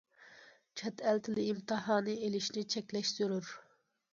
[0.81, 3.53] چەت ئەل تىلى ئىمتىھانى ئېلىشنى چەكلەش زۆرۈر.